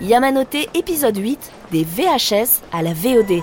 [0.00, 3.42] Yamanote épisode 8 des VHS à la VOD.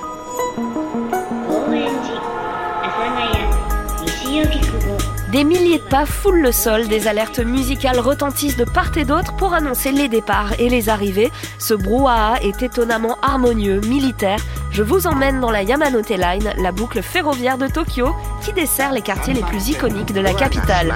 [5.33, 9.35] Des milliers de pas foulent le sol, des alertes musicales retentissent de part et d'autre
[9.35, 11.29] pour annoncer les départs et les arrivées.
[11.59, 14.39] Ce brouhaha est étonnamment harmonieux, militaire.
[14.71, 19.01] Je vous emmène dans la Yamanote Line, la boucle ferroviaire de Tokyo qui dessert les
[19.01, 20.93] quartiers les plus iconiques de la capitale.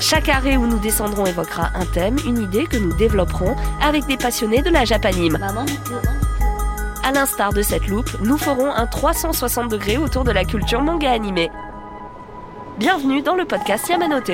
[0.00, 4.16] Chaque arrêt où nous descendrons évoquera un thème, une idée que nous développerons avec des
[4.16, 5.38] passionnés de la Japanime.
[7.04, 11.10] A l'instar de cette loupe, nous ferons un 360 degrés autour de la culture manga
[11.10, 11.50] animée.
[12.78, 14.32] Bienvenue dans le podcast Yamanote.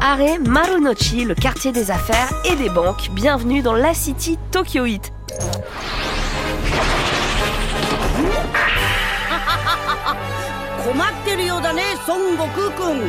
[0.00, 3.10] Arrêt Marunouchi, le quartier des affaires et des banques.
[3.12, 5.12] Bienvenue dans la City Tokyo Hit.
[10.83, 12.99] 困ってるようだね孫悟空くん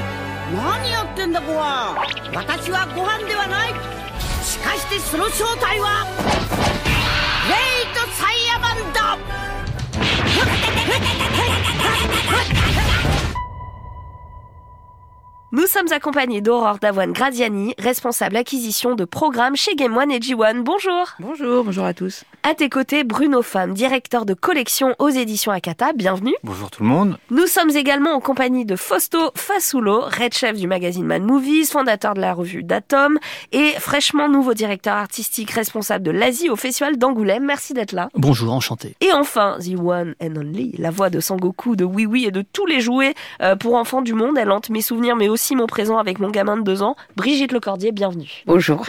[0.54, 1.96] 何やってんだ子は
[2.34, 3.70] 私はご飯ではない
[4.42, 6.06] しかしてその正体は
[7.48, 9.18] レイトサイヤマンだ
[15.50, 20.62] Nous sommes accompagnés d'Aurore Davoine Gradiani, responsable acquisition de programmes chez Game One et G1.
[20.62, 21.06] Bonjour.
[21.20, 22.24] Bonjour, bonjour à tous.
[22.45, 25.93] À tes côtés, Bruno Femme, directeur de collection aux éditions Akata.
[25.93, 26.33] Bienvenue.
[26.43, 27.17] Bonjour tout le monde.
[27.29, 32.15] Nous sommes également en compagnie de Fausto Fasulo, red chef du magazine Mad Movies, fondateur
[32.15, 33.17] de la revue Datom
[33.53, 37.45] et fraîchement nouveau directeur artistique responsable de l'Asie au Festival d'Angoulême.
[37.45, 38.09] Merci d'être là.
[38.13, 38.97] Bonjour, enchanté.
[38.99, 42.41] Et enfin, The One and Only, la voix de Sangoku, de Oui Oui et de
[42.41, 44.37] tous les jouets euh, pour enfants du monde.
[44.37, 46.97] Elle hante mes souvenirs mais aussi mon présent avec mon gamin de deux ans.
[47.15, 48.43] Brigitte Lecordier, bienvenue.
[48.47, 48.85] Bonjour.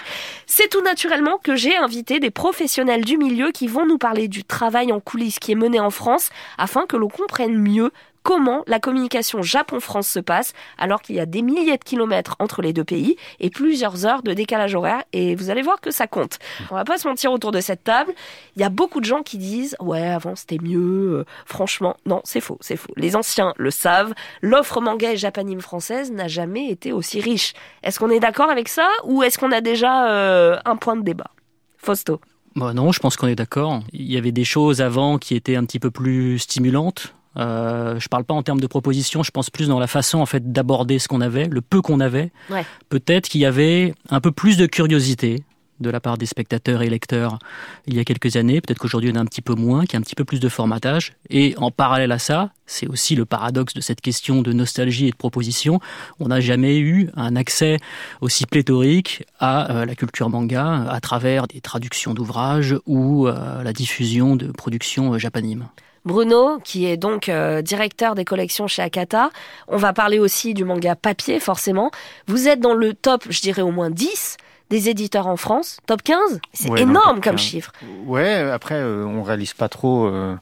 [0.46, 4.44] C'est tout naturellement que j'ai invité des professionnels du milieu qui vont nous parler du
[4.44, 7.90] travail en coulisses qui est mené en France afin que l'on comprenne mieux
[8.24, 12.62] comment la communication Japon-France se passe alors qu'il y a des milliers de kilomètres entre
[12.62, 16.08] les deux pays et plusieurs heures de décalage horaire et vous allez voir que ça
[16.08, 16.38] compte.
[16.70, 18.12] On va pas se mentir autour de cette table,
[18.56, 22.22] il y a beaucoup de gens qui disent ouais avant c'était mieux, euh, franchement non
[22.24, 22.92] c'est faux, c'est faux.
[22.96, 27.52] Les anciens le savent, l'offre manga et japanime française n'a jamais été aussi riche.
[27.82, 31.02] Est-ce qu'on est d'accord avec ça ou est-ce qu'on a déjà euh, un point de
[31.02, 31.30] débat?
[31.76, 32.20] Fausto.
[32.56, 33.82] Bon, non, je pense qu'on est d'accord.
[33.92, 37.14] Il y avait des choses avant qui étaient un petit peu plus stimulantes.
[37.36, 40.26] Euh, je parle pas en termes de propositions, je pense plus dans la façon en
[40.26, 42.30] fait d'aborder ce qu'on avait, le peu qu'on avait.
[42.48, 42.64] Ouais.
[42.88, 45.42] Peut-être qu'il y avait un peu plus de curiosité
[45.80, 47.38] de la part des spectateurs et lecteurs
[47.86, 48.60] il y a quelques années.
[48.60, 50.40] Peut-être qu'aujourd'hui on a un petit peu moins, qu'il y a un petit peu plus
[50.40, 51.14] de formatage.
[51.30, 55.10] Et en parallèle à ça, c'est aussi le paradoxe de cette question de nostalgie et
[55.10, 55.80] de proposition.
[56.20, 57.78] On n'a jamais eu un accès
[58.20, 63.72] aussi pléthorique à euh, la culture manga à travers des traductions d'ouvrages ou euh, la
[63.72, 65.68] diffusion de productions euh, japanimes.
[66.04, 67.30] Bruno, qui est donc
[67.62, 69.30] directeur des collections chez Akata.
[69.68, 71.90] On va parler aussi du manga papier, forcément.
[72.26, 74.36] Vous êtes dans le top, je dirais au moins 10
[74.74, 75.78] des éditeurs en France.
[75.86, 77.40] Top 15 C'est Ouais, énorme comme 15.
[77.40, 77.72] chiffre.
[78.06, 80.34] Ouais, après, euh, on réalise pas trop euh,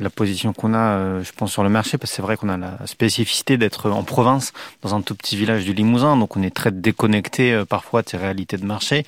[0.00, 2.48] la position qu'on a, euh, je pense, sur le marché, parce que c'est vrai qu'on
[2.48, 4.52] a la spécificité d'être en province,
[4.82, 8.16] dans un tout petit village du Limousin, donc on est très déconnecté parfois de ces
[8.16, 9.06] réalités de marché.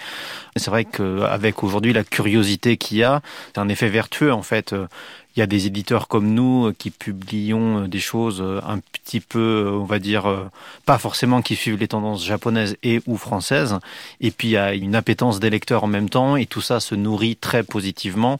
[0.54, 3.20] C'est vrai qu'avec aujourd'hui la curiosité qu'il y a,
[3.52, 4.74] c'est un effet vertueux en fait.
[5.38, 8.80] Il y a des éditeurs comme nous euh, qui publions euh, des choses euh, un
[8.80, 10.50] petit peu, on va dire,
[10.84, 13.78] pas forcément qui suivent les tendances japonaises et ou françaises.
[14.20, 16.80] Et puis il y a une appétence des lecteurs en même temps et tout ça
[16.80, 18.38] se nourrit très positivement.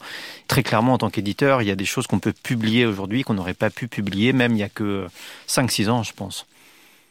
[0.49, 3.35] Très clairement, en tant qu'éditeur, il y a des choses qu'on peut publier aujourd'hui qu'on
[3.35, 5.07] n'aurait pas pu publier même il y a que
[5.47, 6.47] 5-6 ans, je pense.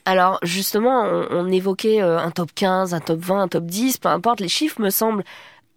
[0.04, 4.40] Alors justement, on, évoquait un top 15, un top 20, un top 10, peu importe,
[4.40, 5.24] les chiffres me semblent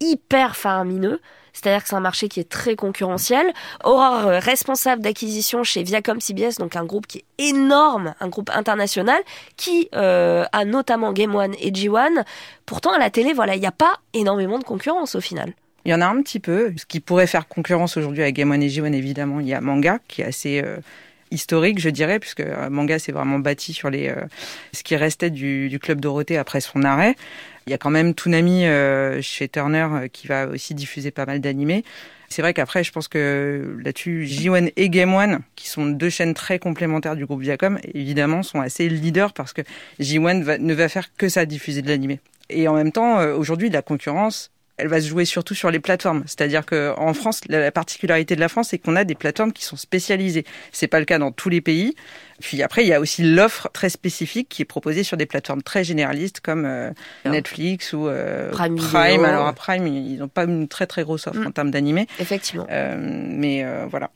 [0.01, 1.21] hyper faramineux.
[1.53, 3.53] C'est-à-dire que c'est un marché qui est très concurrentiel.
[3.83, 8.49] Aurore, euh, responsable d'acquisition chez Viacom CBS, donc un groupe qui est énorme, un groupe
[8.53, 9.21] international,
[9.57, 12.23] qui euh, a notamment Game One et G1.
[12.65, 15.53] Pourtant, à la télé, voilà, il n'y a pas énormément de concurrence au final.
[15.85, 16.73] Il y en a un petit peu.
[16.77, 19.61] Ce qui pourrait faire concurrence aujourd'hui à Game One et G1, évidemment, il y a
[19.61, 20.77] Manga, qui est assez euh,
[21.31, 24.15] historique, je dirais, puisque euh, Manga s'est vraiment bâti sur les, euh,
[24.73, 27.15] ce qui restait du, du Club Dorothée après son arrêt.
[27.67, 31.25] Il y a quand même Toonami euh, chez Turner euh, qui va aussi diffuser pas
[31.25, 31.83] mal d'animés.
[32.29, 36.33] C'est vrai qu'après, je pense que là-dessus, J1 et Game One, qui sont deux chaînes
[36.33, 39.61] très complémentaires du groupe Viacom, évidemment, sont assez leaders parce que
[39.99, 42.19] J1 va- ne va faire que ça, diffuser de l'animé.
[42.49, 44.49] Et en même temps, euh, aujourd'hui, la concurrence,
[44.81, 46.23] elle va se jouer surtout sur les plateformes.
[46.25, 49.53] C'est-à-dire que en France, la la particularité de la France, c'est qu'on a des plateformes
[49.53, 50.45] qui sont spécialisées.
[50.71, 51.95] C'est pas le cas dans tous les pays.
[52.39, 55.61] Puis après, il y a aussi l'offre très spécifique qui est proposée sur des plateformes
[55.61, 56.89] très généralistes comme euh,
[57.25, 59.23] Netflix ou euh, Prime.
[59.23, 61.47] Alors à Prime, ils n'ont pas une très très grosse offre Mm.
[61.47, 62.07] en termes d'animé.
[62.19, 62.65] Effectivement.
[62.69, 64.09] Euh, mais voilà.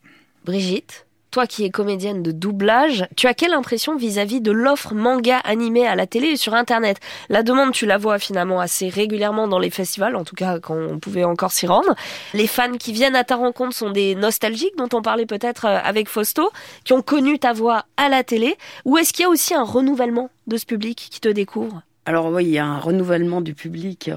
[0.43, 5.39] Brigitte, toi qui es comédienne de doublage, tu as quelle impression vis-à-vis de l'offre manga
[5.39, 7.01] animée à la télé et sur Internet?
[7.27, 10.77] La demande, tu la vois finalement assez régulièrement dans les festivals, en tout cas quand
[10.77, 11.93] on pouvait encore s'y rendre.
[12.33, 15.77] Les fans qui viennent à ta rencontre sont des nostalgiques dont on parlait peut-être euh,
[15.83, 16.51] avec Fausto,
[16.85, 18.55] qui ont connu ta voix à la télé.
[18.85, 21.81] Ou est-ce qu'il y a aussi un renouvellement de ce public qui te découvre?
[22.07, 24.15] Alors oui, il y a un renouvellement du public, euh,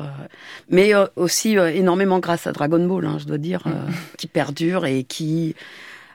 [0.68, 3.62] mais euh, aussi euh, énormément grâce à Dragon Ball, hein, je dois dire,
[4.18, 5.54] qui perdure et qui,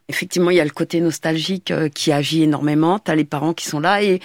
[0.10, 3.00] effectivement, il y a le côté nostalgique qui agit énormément.
[3.00, 4.20] T'as les parents qui sont là et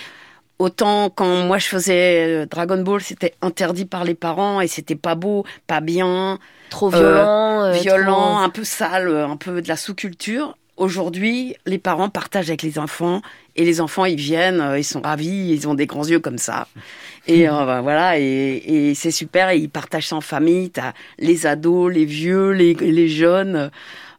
[0.59, 5.15] autant quand moi je faisais Dragon Ball, c'était interdit par les parents et c'était pas
[5.15, 6.39] beau, pas bien,
[6.71, 10.57] trop violent, violent, un peu sale, un peu de la sous-culture.
[10.77, 13.21] Aujourd'hui, les parents partagent avec les enfants
[13.57, 16.69] et les enfants ils viennent, ils sont ravis, ils ont des grands yeux comme ça.
[17.27, 19.51] Et euh, bah, voilà, et, c'est super.
[19.51, 20.71] Et ils partagent ça en famille.
[20.71, 23.71] T'as les ados, les vieux, les, les jeunes.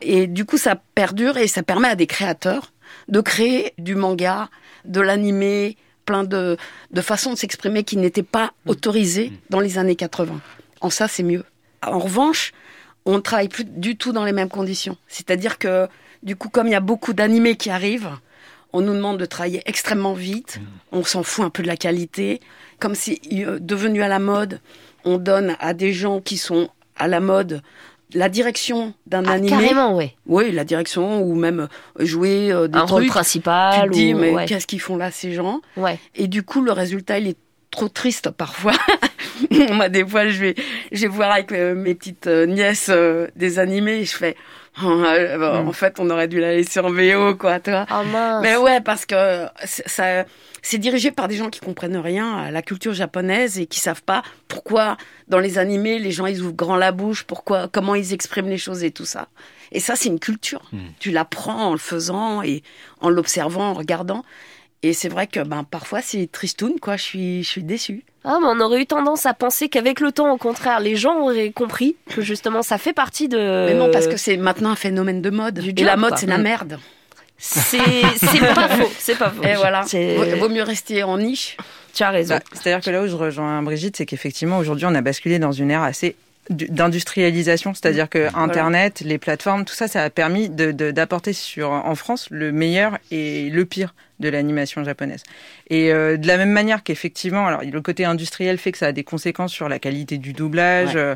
[0.01, 2.72] Et du coup, ça perdure et ça permet à des créateurs
[3.07, 4.50] de créer du manga,
[4.86, 6.57] de l'animé, plein de,
[6.92, 10.40] de façons de s'exprimer qui n'étaient pas autorisées dans les années 80.
[10.81, 11.44] En ça, c'est mieux.
[11.86, 12.51] En revanche,
[13.06, 14.98] on ne travaille plus du tout dans les mêmes conditions.
[15.07, 15.88] C'est-à-dire que,
[16.24, 18.12] du coup, comme il y a beaucoup d'animés qui arrivent,
[18.74, 20.60] on nous demande de travailler extrêmement vite.
[20.92, 22.40] On s'en fout un peu de la qualité
[22.80, 24.60] comme c'est euh, devenu à la mode,
[25.06, 27.62] on donne à des gens qui sont à la mode
[28.13, 29.50] la direction d'un ah, animé.
[29.50, 30.15] Carrément, oui.
[30.25, 31.67] Oui, la direction ou même
[32.00, 32.91] euh, jouer euh, des un trucs.
[32.91, 33.83] rôle principal.
[33.83, 35.61] Tu te dis, mais qu'est-ce qu'ils font là ces gens?
[35.77, 36.00] Ouais.
[36.15, 37.38] Et du coup, le résultat, il est
[37.71, 38.73] trop triste parfois.
[39.71, 40.56] Moi, des fois, je vais,
[40.91, 42.91] je vais voir avec mes petites nièces
[43.35, 44.35] des animés et je fais.
[44.83, 47.85] En fait, on aurait dû la laisser en VO, quoi, toi.
[47.91, 48.41] Oh, mince.
[48.41, 50.25] Mais ouais, parce que ça,
[50.61, 54.03] c'est dirigé par des gens qui comprennent rien à la culture japonaise et qui savent
[54.03, 54.97] pas pourquoi
[55.27, 58.57] dans les animés les gens ils ouvrent grand la bouche, pourquoi, comment ils expriment les
[58.57, 59.27] choses et tout ça.
[59.71, 60.61] Et ça c'est une culture.
[60.71, 60.79] Hmm.
[60.99, 62.63] Tu l'apprends en le faisant et
[63.01, 64.23] en l'observant, en regardant.
[64.81, 66.95] Et c'est vrai que ben parfois c'est tristoun quoi.
[66.95, 68.03] Je suis je suis déçue.
[68.23, 71.19] Ah, mais on aurait eu tendance à penser qu'avec le temps, au contraire, les gens
[71.21, 73.37] auraient compris que justement ça fait partie de.
[73.67, 75.59] Mais non, parce que c'est maintenant un phénomène de mode.
[75.59, 76.79] et la mode, c'est la merde.
[77.37, 77.69] C'est
[78.53, 79.43] pas faux, c'est pas faux.
[79.43, 81.55] Et voilà, vaut, vaut mieux rester en niche.
[81.93, 82.35] Tu as raison.
[82.35, 85.53] Bah, c'est-à-dire que là où je rejoins Brigitte, c'est qu'effectivement aujourd'hui on a basculé dans
[85.53, 86.15] une ère assez
[86.50, 92.28] d'industrialisation, c'est-à-dire que Internet, les plateformes, tout ça, ça a permis d'apporter sur en France
[92.31, 95.24] le meilleur et le pire de l'animation japonaise.
[95.69, 98.92] Et euh, de la même manière qu'effectivement, alors le côté industriel fait que ça a
[98.92, 101.16] des conséquences sur la qualité du doublage, euh,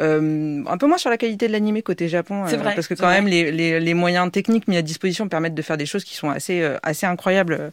[0.00, 3.08] euh, un peu moins sur la qualité de l'animé côté Japon, vrai, parce que quand
[3.08, 6.14] même les, les, les, moyens techniques mis à disposition permettent de faire des choses qui
[6.14, 7.72] sont assez assez incroyables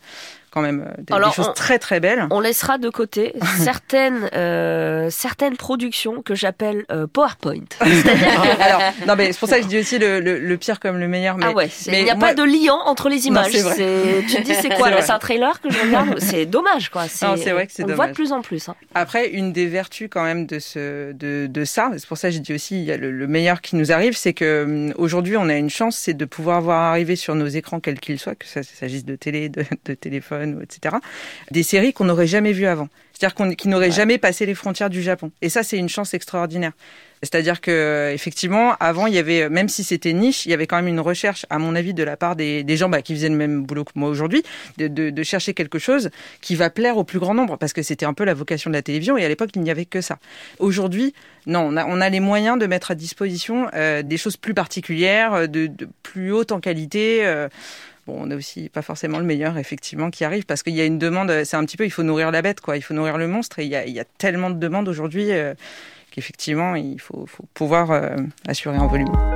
[0.56, 2.28] quand même euh, des, choses très très belles.
[2.32, 7.66] On laissera de côté certaines euh, certaines productions que j'appelle euh, PowerPoint.
[8.62, 11.10] Alors non mais c'est pour ça que je dis aussi le, le, pire comme le
[11.10, 11.38] meilleur.
[11.38, 13.54] Mais, ah ouais, mais il n'y a pas de liant entre les images.
[13.54, 14.24] Non, vrai.
[14.30, 16.20] Tu dis c'est quoi C'est un trailer que je regarde.
[16.20, 17.10] C'est dommage quoi.
[17.10, 18.70] C'est vrai que c'est On le voit de plus en plus.
[18.70, 18.76] Hein.
[18.94, 22.34] Après une des vertus quand même de ce de, de ça, c'est pour ça que
[22.34, 24.94] j'ai dit aussi il y a le, le meilleur qui nous arrive, c'est que hum,
[24.98, 28.20] aujourd'hui on a une chance, c'est de pouvoir voir arriver sur nos écrans quels qu'ils
[28.20, 30.98] soient, que ça s'agisse de télé, de, de téléphone etc.
[31.52, 32.90] Des séries qu'on n'aurait jamais vues avant.
[33.14, 35.32] C'est-à-dire qu'on, qui n'auraient jamais passé les frontières du Japon.
[35.42, 36.74] Et ça, c'est une chance extraordinaire.
[37.24, 40.76] C'est-à-dire que effectivement, avant, il y avait, même si c'était niche, il y avait quand
[40.76, 43.36] même une recherche, à mon avis, de la part des, gens bah, qui faisaient le
[43.36, 44.44] même boulot que moi aujourd'hui,
[44.78, 46.12] de, chercher quelque chose
[46.42, 48.76] qui va plaire au plus grand nombre, parce que c'était un peu la vocation de
[48.76, 50.20] la télévision, et à l'époque, il n'y avait que ça.
[50.60, 51.14] Aujourd'hui,
[51.48, 54.54] non, on a, on a les moyens de mettre à disposition euh, des choses plus
[54.54, 55.72] particulières, de,
[56.04, 57.26] plus haute en qualité.
[57.26, 57.48] Euh,
[58.08, 60.86] Bon, on n'a aussi pas forcément le meilleur, effectivement, qui arrive parce qu'il y a
[60.86, 61.44] une demande.
[61.44, 62.78] C'est un petit peu, il faut nourrir la bête, quoi.
[62.78, 63.60] Il faut nourrir le monstre.
[63.60, 65.56] Et il y a, il y a tellement de demandes aujourd'hui euh,
[66.12, 68.16] qu'effectivement, il faut, faut pouvoir euh,
[68.48, 69.35] assurer un volume.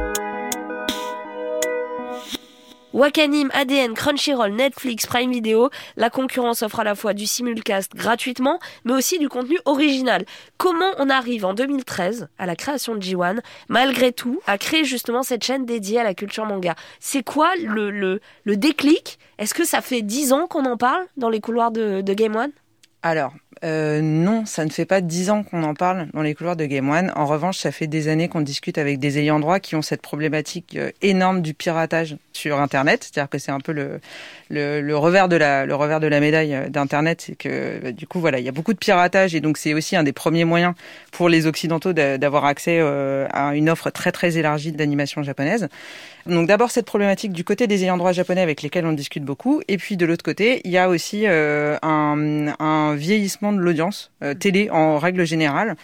[2.92, 8.60] Wakanim, ADN, Crunchyroll, Netflix, Prime Video, la concurrence offre à la fois du simulcast gratuitement,
[8.84, 10.26] mais aussi du contenu original.
[10.58, 15.22] Comment on arrive en 2013 à la création de G1, malgré tout, à créer justement
[15.22, 16.74] cette chaîne dédiée à la culture manga?
[17.00, 19.20] C'est quoi le, le, le déclic?
[19.38, 22.36] Est-ce que ça fait 10 ans qu'on en parle dans les couloirs de, de Game
[22.36, 22.52] One?
[23.02, 26.56] Alors, euh, non, ça ne fait pas dix ans qu'on en parle dans les couloirs
[26.56, 27.12] de Game One.
[27.16, 30.02] En revanche, ça fait des années qu'on discute avec des ayants droit qui ont cette
[30.02, 33.04] problématique euh, énorme du piratage sur Internet.
[33.04, 34.00] C'est-à-dire que c'est un peu le,
[34.50, 37.92] le, le, revers de la, le revers de la médaille euh, d'Internet, c'est que bah,
[37.94, 40.14] du coup, voilà, il y a beaucoup de piratage et donc c'est aussi un des
[40.14, 40.74] premiers moyens
[41.12, 45.70] pour les Occidentaux d'avoir accès à une offre très très élargie d'animation japonaise.
[46.30, 49.62] Donc d'abord cette problématique du côté des ayants droit japonais avec lesquels on discute beaucoup,
[49.68, 54.34] et puis de l'autre côté, il y a aussi un, un vieillissement de l'audience euh,
[54.34, 55.76] télé en règle générale,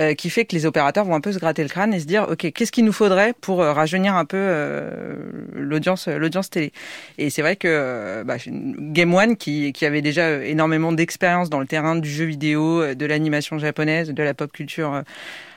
[0.00, 2.06] euh, qui fait que les opérateurs vont un peu se gratter le crâne et se
[2.06, 5.14] dire, ok, qu'est-ce qu'il nous faudrait pour euh, rajeunir un peu euh,
[5.52, 6.72] l'audience, l'audience télé?
[7.18, 11.60] Et c'est vrai que euh, bah, Game One, qui, avait déjà euh, énormément d'expérience dans
[11.60, 15.02] le terrain du jeu vidéo, euh, de l'animation japonaise, de la pop culture.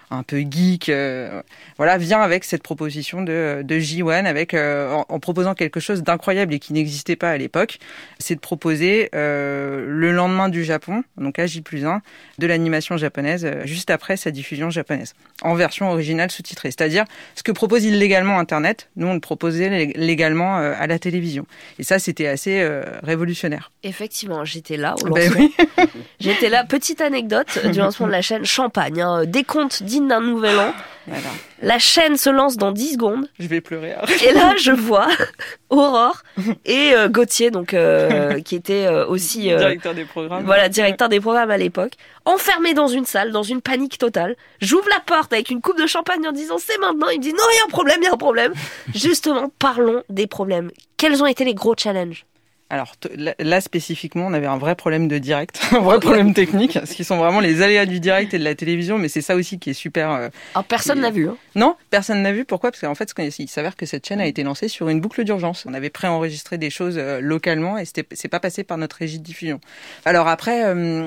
[0.10, 1.42] Un peu geek, euh,
[1.78, 6.02] voilà, vient avec cette proposition de, de J1, avec euh, en, en proposant quelque chose
[6.04, 7.80] d'incroyable et qui n'existait pas à l'époque,
[8.20, 12.02] c'est de proposer euh, le lendemain du Japon, donc à J plus 1,
[12.40, 16.72] de l'animation japonaise juste après sa diffusion japonaise, en version originale sous-titrée.
[16.72, 17.04] C'est-à-dire
[17.36, 21.46] ce que propose illégalement Internet, nous on le proposait lég- légalement à la télévision.
[21.80, 22.66] Et ça, c'était assez
[23.04, 23.72] révolutionnaire.
[23.84, 25.48] Effectivement, j'étais là au Ben lancement.
[25.78, 25.86] oui.
[26.20, 30.58] J'étais là, petite anecdote du lancement de la chaîne Champagne, hein, décompte digne d'un nouvel
[30.60, 30.74] an.
[31.08, 31.30] Voilà.
[31.62, 33.30] La chaîne se lance dans 10 secondes.
[33.40, 33.94] Je vais pleurer.
[33.94, 34.02] hein.
[34.26, 35.08] Et là, je vois
[35.70, 36.22] Aurore
[36.66, 40.44] et euh, Gauthier, donc euh, qui était euh, aussi euh, Directeur des programmes.
[40.46, 41.94] voilà directeur des programmes à l'époque,
[42.26, 44.36] enfermé dans une salle, dans une panique totale.
[44.60, 47.08] J'ouvre la porte avec une coupe de champagne en disant c'est maintenant.
[47.10, 48.52] Il me dit non, il y a un problème, il y a un problème.
[48.94, 50.72] Justement, parlons des problèmes.
[50.98, 52.26] Quels ont été les gros challenges?
[52.70, 52.96] Alors
[53.40, 57.06] là, spécifiquement, on avait un vrai problème de direct, un vrai problème technique, ce qui
[57.06, 59.70] sont vraiment les aléas du direct et de la télévision, mais c'est ça aussi qui
[59.70, 60.12] est super.
[60.12, 61.30] euh, Alors personne n'a vu.
[61.30, 61.38] hein.
[61.56, 62.44] Non, personne n'a vu.
[62.44, 62.72] Pourquoi?
[62.72, 65.66] Parce qu'en fait, il s'avère que cette chaîne a été lancée sur une boucle d'urgence.
[65.66, 69.24] On avait préenregistré des choses euh, localement et c'est pas passé par notre régie de
[69.24, 69.62] diffusion.
[70.06, 70.66] Alors après.
[70.66, 71.06] euh,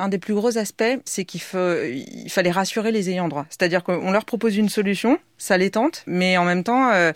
[0.00, 3.46] un des plus gros aspects, c'est qu'il il fallait rassurer les ayants droit.
[3.50, 7.10] C'est-à-dire qu'on leur propose une solution, ça les tente, mais en même temps, euh,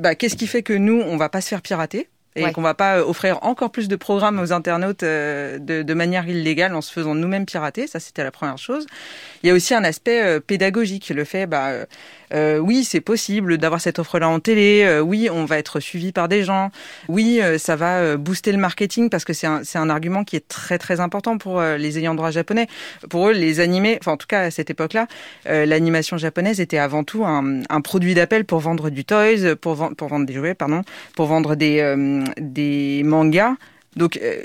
[0.00, 2.08] bah, qu'est-ce qui fait que nous, on va pas se faire pirater?
[2.36, 2.52] Et Ouais.
[2.52, 6.28] qu'on va pas euh, offrir encore plus de programmes aux internautes euh, de, de manière
[6.28, 7.86] illégale en se faisant nous-mêmes pirater.
[7.86, 8.86] Ça, c'était la première chose.
[9.42, 11.70] Il y a aussi un aspect euh, pédagogique, le fait, bah,
[12.32, 14.82] euh, oui, c'est possible d'avoir cette offre-là en télé.
[14.84, 16.70] euh, oui, on va être suivi par des gens.
[17.08, 20.36] Oui, euh, ça va euh, booster le marketing parce que c'est un, un argument qui
[20.36, 22.66] est très très important pour euh, les ayants droit japonais.
[23.08, 25.06] Pour eux, les animés, enfin en tout cas à cette époque-là,
[25.46, 29.74] euh, l'animation japonaise était avant tout un, un produit d'appel pour vendre du toys, pour,
[29.74, 30.82] ven- pour vendre des jouets, pardon,
[31.16, 33.54] pour vendre des, des mangas.
[33.96, 34.40] Donc euh,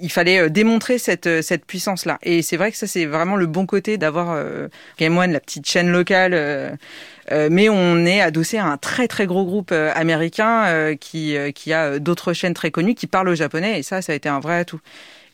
[0.00, 2.18] il fallait euh, démontrer cette, euh, cette puissance-là.
[2.22, 5.40] Et c'est vrai que ça, c'est vraiment le bon côté d'avoir euh, Game One, la
[5.40, 6.32] petite chaîne locale.
[6.34, 6.70] euh,
[7.32, 11.98] euh, mais on est adossé à un très très gros groupe américain qui, qui a
[11.98, 13.80] d'autres chaînes très connues qui parlent au japonais.
[13.80, 14.80] Et ça, ça a été un vrai atout.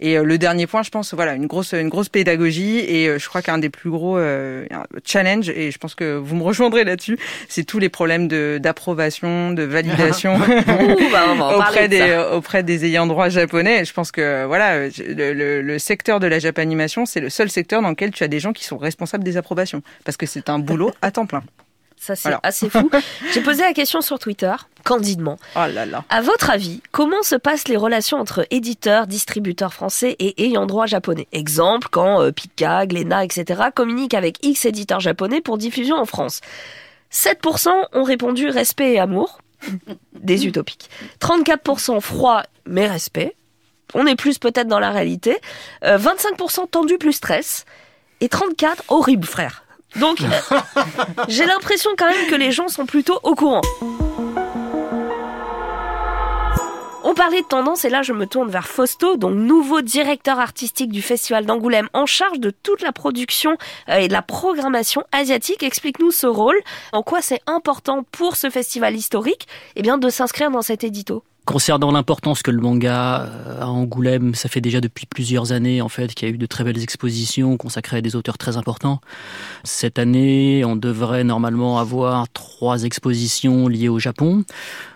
[0.05, 2.79] Et euh, le dernier point, je pense, voilà, une grosse, une grosse pédagogie.
[2.81, 4.67] Et euh, je crois qu'un des plus gros euh,
[5.05, 7.19] challenges, et je pense que vous me rejoindrez là-dessus,
[7.49, 10.39] c'est tous les problèmes de d'approbation, de validation.
[11.13, 13.85] Bah, on va en parler auprès de des auprès des ayants droit japonais.
[13.85, 17.81] Je pense que voilà, le, le- le secteur de la japanimation, c'est le seul secteur
[17.83, 20.59] dans lequel tu as des gens qui sont responsables des approbations, parce que c'est un
[20.59, 21.43] boulot à temps plein.
[22.05, 22.41] Ça, c'est Voilà.
[22.43, 22.91] assez fou.
[23.33, 25.37] J'ai posé la question sur Twitter, candidement.
[25.55, 26.03] Oh là là.
[26.09, 30.87] À votre avis, comment se passent les relations entre éditeurs, distributeurs français et ayants droit
[30.87, 31.29] japonais?
[31.31, 33.63] Exemple, quand euh, Pika, Glénat, etc.
[33.73, 36.41] communiquent avec X éditeurs japonais pour diffusion en France.
[37.13, 39.39] 7% ont répondu respect et amour,
[40.19, 40.91] des utopiques.
[41.21, 43.37] 34% froid mais respect.
[43.95, 45.39] On est plus peut-être dans la réalité.
[45.85, 47.65] Euh, 25% tendu plus stress.
[48.21, 49.65] Et 34 horrible frère.
[49.97, 50.27] Donc, euh,
[51.29, 53.61] j'ai l'impression quand même que les gens sont plutôt au courant.
[57.05, 60.91] On parlait de tendance et là je me tourne vers Fausto, donc nouveau directeur artistique
[60.91, 63.57] du Festival d'Angoulême en charge de toute la production
[63.89, 65.63] euh, et de la programmation asiatique.
[65.63, 66.59] Explique-nous ce rôle,
[66.93, 71.25] en quoi c'est important pour ce festival historique eh bien, de s'inscrire dans cet édito.
[71.45, 75.89] Concernant l'importance que le manga euh, à Angoulême, ça fait déjà depuis plusieurs années en
[75.89, 79.01] fait qu'il y a eu de très belles expositions consacrées à des auteurs très importants.
[79.65, 84.45] Cette année, on devrait normalement avoir trois expositions liées au Japon,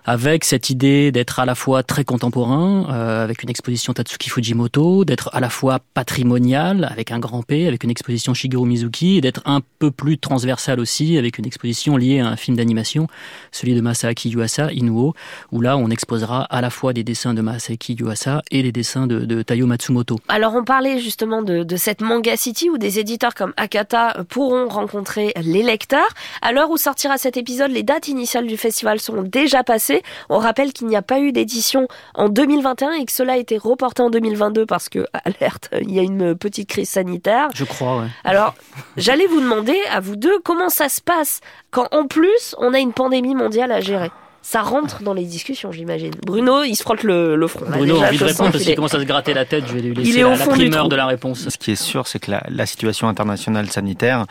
[0.05, 5.05] avec cette idée d'être à la fois très contemporain, euh, avec une exposition Tatsuki Fujimoto,
[5.05, 9.21] d'être à la fois patrimonial, avec un grand P, avec une exposition Shigeru Mizuki, et
[9.21, 13.09] d'être un peu plus transversal aussi, avec une exposition liée à un film d'animation,
[13.51, 15.15] celui de Masaaki Yuasa, Inuo,
[15.51, 19.07] où là on exposera à la fois des dessins de Masaaki Yuasa et les dessins
[19.07, 20.19] de, de Taiyo Matsumoto.
[20.29, 24.69] Alors on parlait justement de, de cette Manga City où des éditeurs comme Akata pourront
[24.69, 26.09] rencontrer les lecteurs.
[26.43, 30.03] À l'heure où sortira cet épisode, les dates initiales du festival sont déjà passées.
[30.29, 33.59] On rappelle qu'il n'y a pas eu d'édition en 2021 et que cela a été
[33.59, 37.49] reporté en 2022 parce que, alerte, il y a une petite crise sanitaire.
[37.55, 38.09] Je crois, ouais.
[38.25, 38.55] Alors,
[38.97, 41.41] j'allais vous demander à vous deux comment ça se passe
[41.71, 44.11] quand en plus on a une pandémie mondiale à gérer.
[44.49, 46.13] Ça rentre dans les discussions, j'imagine.
[46.25, 47.65] Bruno, il se frotte le, le front.
[47.65, 49.65] là, Bruno a envie de répondre parce qu'il commence à se gratter la tête.
[49.67, 51.49] Je vais lui laisser Il est au la, la fond du primeur de la réponse.
[51.49, 54.25] Ce qui est sûr, c'est que la, la situation internationale sanitaire,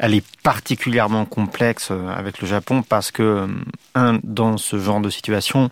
[0.00, 3.46] elle est particulièrement complexe euh, avec le Japon parce que, euh,
[3.94, 5.70] un, dans ce genre de situation,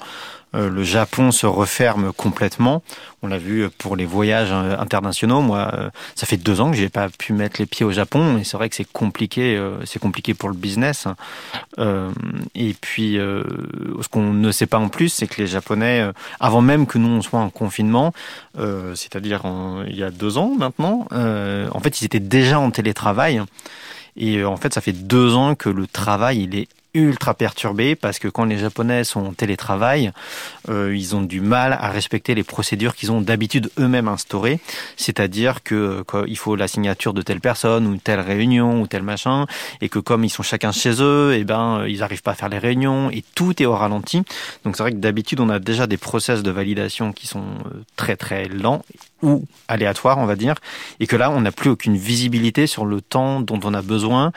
[0.55, 2.83] le Japon se referme complètement.
[3.23, 5.41] On l'a vu pour les voyages euh, internationaux.
[5.41, 8.39] Moi, euh, ça fait deux ans que j'ai pas pu mettre les pieds au Japon,
[8.39, 9.57] et c'est vrai que c'est compliqué.
[9.57, 11.07] euh, c'est compliqué pour le business.
[11.79, 12.11] Euh,
[12.55, 13.43] et puis, euh,
[14.01, 16.99] ce qu'on ne sait pas en plus, c'est que les Japonais, euh, avant même que
[16.99, 18.13] nous on soit en confinement,
[18.59, 19.43] euh, c'est-à-dire
[19.89, 23.43] il y a deux ans maintenant, euh, en fait, ils étaient déjà en télétravail.
[24.17, 27.95] Et euh, en fait, ça fait deux ans que le travail, il est ultra perturbé
[27.95, 30.13] parce que quand les Japonais sont en télétravail,
[30.69, 34.61] euh, ils ont du mal à respecter les procédures qu'ils ont d'habitude eux-mêmes instaurées.
[34.97, 39.47] C'est-à-dire que il faut la signature de telle personne ou telle réunion ou tel machin,
[39.81, 42.35] et que comme ils sont chacun chez eux, et ben euh, ils n'arrivent pas à
[42.35, 44.23] faire les réunions et tout est au ralenti.
[44.65, 47.83] Donc c'est vrai que d'habitude on a déjà des process de validation qui sont euh,
[47.97, 48.85] très très lents
[49.23, 50.55] ou aléatoires, on va dire,
[51.01, 54.31] et que là on n'a plus aucune visibilité sur le temps dont on a besoin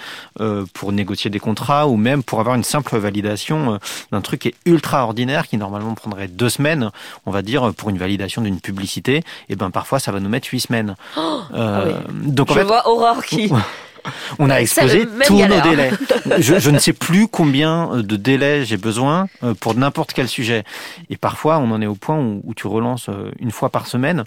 [0.74, 3.78] pour négocier des contrats ou même pour avoir une simple validation euh,
[4.12, 6.92] d'un truc qui est ultra ordinaire qui normalement prendrait deux semaines,
[7.26, 10.48] on va dire pour une validation d'une publicité, et ben parfois ça va nous mettre
[10.52, 10.96] huit semaines.
[11.54, 13.52] Euh, Donc en Je fait, vois Aurore qui.
[14.40, 15.64] on a explosé tous galère.
[15.66, 15.92] nos délais.
[16.40, 20.64] Je, je ne sais plus combien de délais j'ai besoin euh, pour n'importe quel sujet.
[21.10, 23.88] Et parfois, on en est au point où, où tu relances euh, une fois par
[23.88, 24.24] semaine,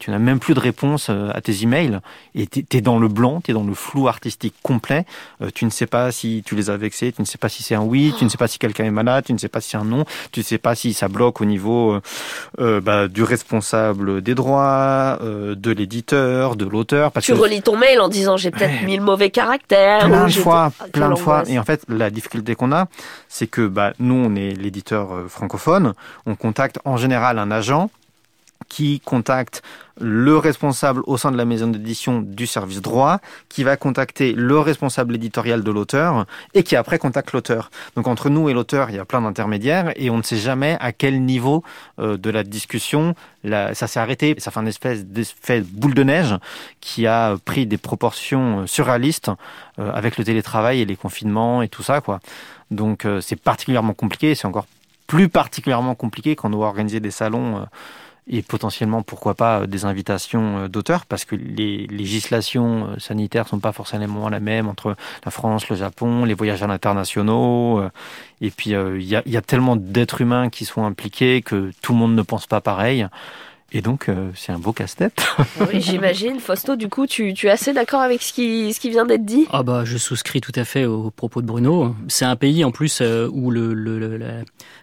[0.00, 1.98] tu n'as même plus de réponse euh, à tes emails,
[2.34, 5.04] et tu es dans le blanc, tu es dans le flou artistique complet.
[5.40, 7.62] Euh, Tu ne sais pas si tu les as vexés, tu ne sais pas si
[7.62, 9.60] c'est un oui, tu ne sais pas si quelqu'un est malade, tu ne sais pas
[9.60, 12.00] si c'est un non, tu ne sais pas si ça bloque au niveau euh,
[12.60, 17.10] euh, bah, du responsable des droits, euh, de l'éditeur, de l'auteur.
[17.20, 20.06] Tu que- relis ton mail en disant j'ai peut-être mis le mauvais caractère.
[20.06, 21.42] plein de fois, Ah, plein de fois.
[21.48, 22.86] Et en fait, la difficulté qu'on a,
[23.28, 25.94] c'est que bah, nous, on est l'éditeur euh, francophone.
[26.26, 27.90] On contacte en général un agent
[28.72, 29.62] qui contacte
[30.00, 34.58] le responsable au sein de la maison d'édition du service droit, qui va contacter le
[34.58, 36.24] responsable éditorial de l'auteur
[36.54, 37.70] et qui après contacte l'auteur.
[37.96, 40.78] Donc entre nous et l'auteur, il y a plein d'intermédiaires et on ne sait jamais
[40.80, 41.62] à quel niveau
[41.98, 43.14] euh, de la discussion
[43.44, 44.34] ça s'est arrêté.
[44.38, 46.34] Ça fait un espèce d'effet boule de neige
[46.80, 49.30] qui a pris des proportions euh, surréalistes
[49.78, 52.20] euh, avec le télétravail et les confinements et tout ça quoi.
[52.70, 54.64] Donc c'est particulièrement compliqué, c'est encore
[55.06, 57.66] plus particulièrement compliqué quand on doit organiser des salons
[58.28, 63.48] et potentiellement pourquoi pas euh, des invitations euh, d'auteurs parce que les législations euh, sanitaires
[63.48, 67.82] sont pas forcément la même entre la France, le Japon, les voyages internationaux
[68.40, 71.70] et puis il y, a, il y a tellement d'êtres humains qui sont impliqués que
[71.82, 73.06] tout le monde ne pense pas pareil.
[73.74, 75.14] Et donc, euh, c'est un beau casse-tête.
[75.60, 76.38] Oui, j'imagine.
[76.40, 79.24] Fausto, du coup, tu, tu es assez d'accord avec ce qui, ce qui vient d'être
[79.24, 79.46] dit?
[79.50, 81.94] Ah bah je souscris tout à fait aux propos de Bruno.
[82.08, 84.42] C'est un pays en plus euh, où le, le- le- la,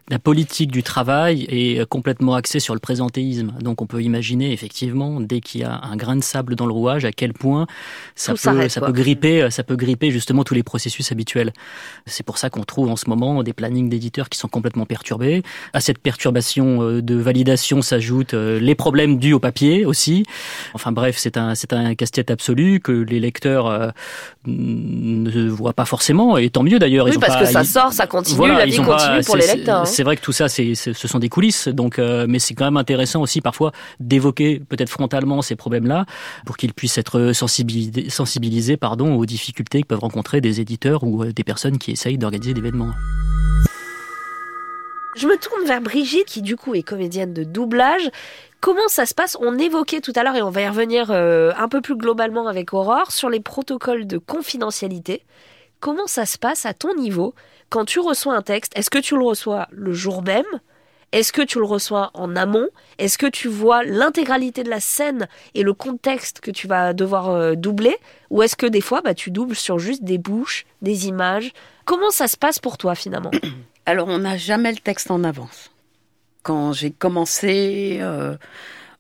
[0.10, 3.54] la politique du travail est complètement axée sur le présentéisme.
[3.62, 6.74] Donc on peut imaginer effectivement dès qu'il y a un grain de sable dans le
[6.74, 7.68] rouage à quel point
[8.16, 8.88] ça Tout peut ça quoi.
[8.88, 11.54] peut gripper ça peut gripper justement tous les processus habituels.
[12.08, 15.44] C'est pour ça qu'on trouve en ce moment des plannings d'éditeurs qui sont complètement perturbés.
[15.74, 20.26] À cette perturbation euh, de validation s'ajoutent euh, les problèmes dus au papier aussi.
[20.74, 23.90] Enfin bref, c'est un c'est un casse-tête absolu que les lecteurs euh,
[24.48, 27.06] ne voient pas forcément et tant mieux d'ailleurs.
[27.06, 28.80] Oui, Ils ont parce pas- que ça ils- sort, ça continue, voilà, la ils vie
[28.80, 29.82] ont pas- continue pour les c'est- lecteurs.
[29.82, 29.86] hein.
[29.86, 32.54] C'est vrai que tout ça, c'est, c'est- ce sont des coulisses, donc, euh, mais c'est
[32.56, 36.06] quand même intéressant aussi parfois d'évoquer peut-être frontalement ces problèmes-là
[36.46, 41.24] pour qu'ils puissent être sensibilisés, sensibilisés pardon, aux difficultés que peuvent rencontrer des éditeurs ou
[41.24, 42.92] euh, des personnes qui essayent d'organiser des événements.
[45.18, 48.10] Je me tourne vers Brigitte, qui du coup est comédienne de doublage.
[48.62, 49.38] Comment ça se passe?
[49.40, 52.48] On évoquait tout à l'heure, et on va y revenir euh, un peu plus globalement
[52.48, 55.24] avec Aurore, sur les protocoles de confidentialité.
[55.80, 57.34] Comment ça se passe à ton niveau
[57.70, 58.74] quand tu reçois un texte?
[58.76, 60.46] Est-ce que tu le reçois le jour même?
[61.12, 62.68] Est-ce que tu le reçois en amont?
[62.98, 67.30] Est-ce que tu vois l'intégralité de la scène et le contexte que tu vas devoir
[67.30, 67.96] euh, doubler?
[68.30, 71.54] Ou est-ce que des fois, bah, tu doubles sur juste des bouches, des images?
[71.86, 73.32] Comment ça se passe pour toi finalement?
[73.86, 75.72] Alors, on n'a jamais le texte en avance.
[76.50, 78.36] Quand j'ai commencé, euh,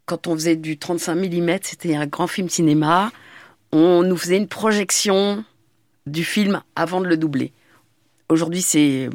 [0.05, 3.11] quand on faisait du 35 mm, c'était un grand film cinéma,
[3.71, 5.43] on nous faisait une projection
[6.05, 7.51] du film avant de le doubler.
[8.29, 9.09] Aujourd'hui, c'est,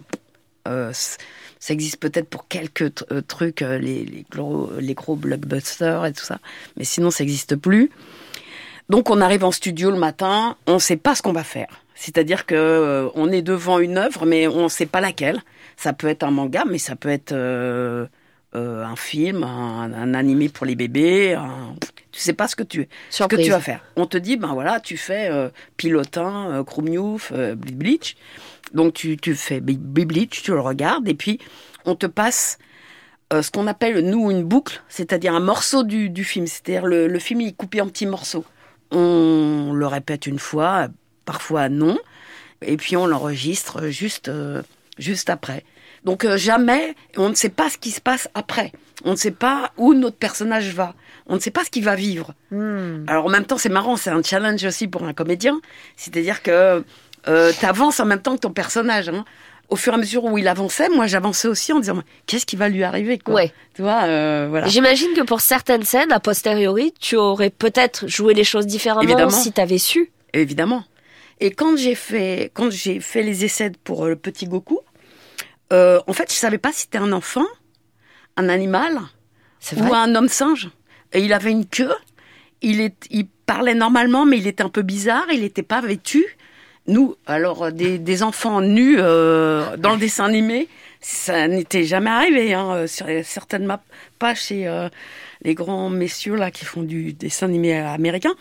[0.67, 6.25] euh, ça existe peut-être pour quelques euh, trucs, les, gros, les gros blockbusters et tout
[6.25, 6.41] ça,
[6.77, 7.89] mais sinon, ça n'existe plus.
[8.89, 11.85] Donc, on arrive en studio le matin, on ne sait pas ce qu'on va faire.
[11.95, 15.41] C'est-à-dire que on est devant une œuvre, mais on ne sait pas laquelle.
[15.77, 17.33] Ça peut être un manga, mais ça peut être
[18.57, 21.35] euh, un film, un, un animé pour les bébés.
[21.35, 21.75] un-
[22.13, 23.81] Tu sais pas ce que tu ce que tu vas faire.
[23.97, 28.17] On te dit ben voilà, tu fais euh, pilotin, euh, Chromiouf, euh, Bleach.
[28.73, 31.39] Donc tu tu fais Bleach, tu le regardes et puis
[31.85, 32.59] on te passe
[33.33, 36.47] ce qu'on appelle nous une boucle, c'est-à-dire un morceau du, du film.
[36.47, 38.45] C'est-à-dire le, le film il est coupé en petits morceaux.
[38.93, 40.87] On le répète une fois,
[41.25, 41.99] parfois non,
[42.63, 44.31] et puis on l'enregistre juste,
[44.99, 45.65] juste après.
[46.05, 48.73] Donc euh, jamais, on ne sait pas ce qui se passe après.
[49.05, 50.95] On ne sait pas où notre personnage va.
[51.27, 52.35] On ne sait pas ce qu'il va vivre.
[52.51, 53.05] Hmm.
[53.07, 55.61] Alors en même temps, c'est marrant, c'est un challenge aussi pour un comédien.
[55.97, 56.85] C'est-à-dire que
[57.29, 59.09] euh, tu avances en même temps que ton personnage.
[59.09, 59.25] hein.
[59.71, 62.55] Au fur et à mesure où il avançait, moi j'avançais aussi en disant qu'est-ce qui
[62.55, 63.35] va lui arriver quoi.
[63.37, 63.53] Ouais.
[63.75, 64.67] Tu vois, euh, voilà.
[64.69, 69.31] J'imagine que pour certaines scènes, a posteriori, tu aurais peut-être joué les choses différemment Évidemment.
[69.31, 70.13] si t'avais su.
[70.35, 70.85] Évidemment.
[71.41, 74.81] Et quand j'ai fait, quand j'ai fait les essais pour euh, le petit Goku,
[75.73, 77.47] euh, en fait, je savais pas si c'était un enfant,
[78.37, 78.99] un animal
[79.77, 80.71] ou un homme singe.
[81.13, 81.95] Et il avait une queue.
[82.61, 85.27] Il, est, il parlait normalement, mais il était un peu bizarre.
[85.33, 86.25] Il n'était pas vêtu.
[86.87, 90.69] Nous, alors euh, des, des enfants nus euh, dans le dessin animé,
[91.01, 92.53] ça n'était jamais arrivé.
[92.53, 93.83] Hein, sur certaines maps,
[94.19, 94.89] pas chez euh,
[95.43, 98.35] les grands messieurs là qui font du dessin animé américain.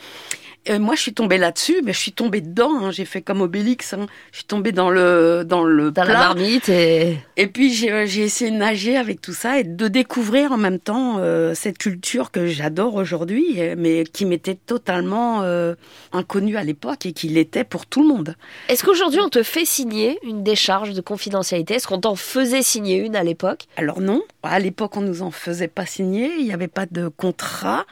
[0.65, 2.71] Et moi, je suis tombée là-dessus, mais je suis tombée dedans.
[2.81, 2.91] hein.
[2.91, 3.93] J'ai fait comme Obélix.
[3.93, 4.07] hein.
[4.31, 7.17] Je suis tombée dans le dans le Dans la marmite et...
[7.35, 10.57] Et puis j'ai euh, j'ai essayé de nager avec tout ça et de découvrir en
[10.57, 15.75] même temps euh, cette culture que j'adore aujourd'hui, euh, mais qui m'était totalement euh,
[16.13, 18.35] inconnue à l'époque et qui l'était pour tout le monde.
[18.69, 21.73] Est-ce qu'aujourd'hui on te fait signer une décharge de confidentialité?
[21.73, 23.63] Est-ce qu'on t'en faisait signer une à l'époque?
[23.75, 27.09] Alors non, à l'époque on nous en faisait pas signer, il n'y avait pas de
[27.09, 27.85] contrat.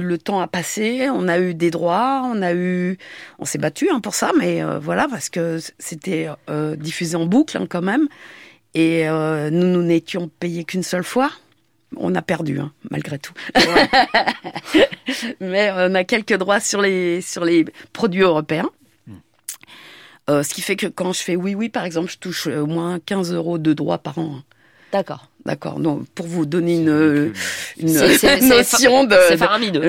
[0.00, 2.98] Le temps a passé, on a eu des droits, on a eu,
[3.38, 7.26] on s'est battu hein, pour ça, mais euh, voilà parce que c'était euh, diffusé en
[7.26, 8.08] boucle hein, quand même,
[8.74, 11.30] et euh, nous nous n'étions payés qu'une seule fois.
[11.96, 13.32] On a perdu hein, malgré tout,
[15.40, 18.70] mais on a quelques droits sur les sur les produits européens.
[20.30, 22.66] Euh, ce qui fait que quand je fais oui oui par exemple, je touche au
[22.66, 24.42] moins 15 euros de droits par an.
[24.92, 25.26] D'accord.
[25.46, 25.78] D'accord.
[25.80, 27.32] Donc, pour vous donner une,
[27.78, 29.16] une C'est- c'est- c'est notion de,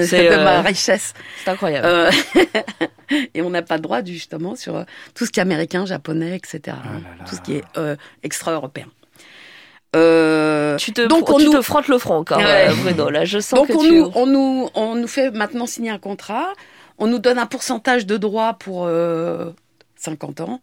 [0.07, 1.13] C'est euh, ma richesse.
[1.43, 1.85] c'est incroyable.
[1.87, 2.11] Euh,
[3.33, 4.83] et on n'a pas de droit, justement, sur euh,
[5.15, 6.77] tout ce qui est américain, japonais, etc.
[6.85, 7.01] hein.
[7.27, 8.85] Tout ce qui est euh, extra-européen.
[9.95, 12.67] Euh, tu te, donc, on tu nous- te frottes le front encore, Ouais.
[12.69, 13.09] euh, Bruno.
[13.09, 13.91] Là, je sens donc que on, tu...
[13.91, 16.53] nous, on, nous, on nous fait maintenant signer un contrat,
[16.97, 19.51] on nous donne un pourcentage de droits pour euh,
[19.97, 20.61] 50 ans.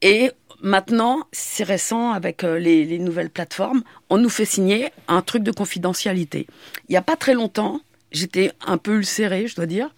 [0.00, 0.30] Et
[0.64, 5.44] maintenant, c'est récent avec euh, les, les nouvelles plateformes, on nous fait signer un truc
[5.44, 6.46] de confidentialité.
[6.88, 9.90] Il n'y a pas très longtemps, j'étais un peu ulcérée, je dois dire.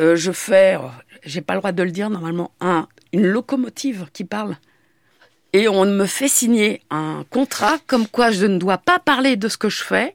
[0.00, 0.88] Euh, je fais, euh,
[1.24, 4.56] j'ai pas le droit de le dire normalement, un, une locomotive qui parle.
[5.52, 9.48] Et on me fait signer un contrat comme quoi je ne dois pas parler de
[9.48, 10.14] ce que je fais,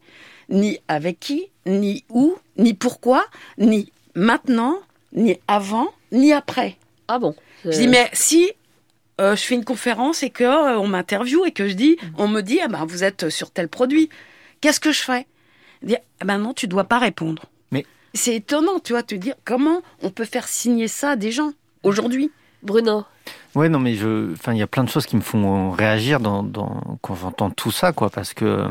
[0.49, 3.25] ni avec qui, ni où, ni pourquoi,
[3.57, 4.79] ni maintenant,
[5.13, 6.77] ni avant, ni après.
[7.07, 8.51] Ah bon Je dis mais si
[9.19, 12.27] euh, je fais une conférence et que euh, on m'interviewe et que je dis, on
[12.27, 14.10] me dit ah ben vous êtes sur tel produit,
[14.62, 15.27] qu'est-ce que je fais?
[15.82, 17.45] Je dis ah ben non tu dois pas répondre.
[17.71, 21.32] Mais- c'est étonnant tu vois te dire comment on peut faire signer ça à des
[21.32, 21.51] gens
[21.84, 22.32] aujourd'hui.
[22.62, 23.05] Bruno,
[23.55, 26.19] Ouais, non, mais je, enfin, il y a plein de choses qui me font réagir
[26.19, 28.69] dans, dans, quand j'entends tout ça, quoi, parce que, euh,